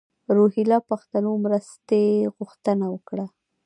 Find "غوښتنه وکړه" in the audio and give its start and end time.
2.35-3.25